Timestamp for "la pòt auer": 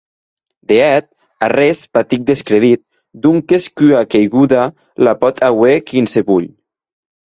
5.05-5.77